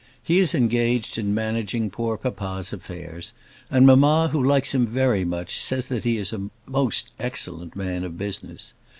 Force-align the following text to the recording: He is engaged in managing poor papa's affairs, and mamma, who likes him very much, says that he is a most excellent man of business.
He 0.23 0.39
is 0.39 0.55
engaged 0.55 1.19
in 1.19 1.35
managing 1.35 1.91
poor 1.91 2.17
papa's 2.17 2.73
affairs, 2.73 3.33
and 3.69 3.85
mamma, 3.85 4.29
who 4.31 4.43
likes 4.43 4.73
him 4.73 4.87
very 4.87 5.23
much, 5.23 5.59
says 5.59 5.85
that 5.89 6.05
he 6.05 6.17
is 6.17 6.33
a 6.33 6.49
most 6.65 7.11
excellent 7.19 7.75
man 7.75 8.03
of 8.03 8.17
business. 8.17 8.73